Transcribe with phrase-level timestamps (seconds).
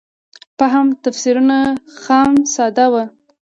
[0.57, 1.57] فهم تفسیرونه
[2.03, 3.03] خام ساده وو.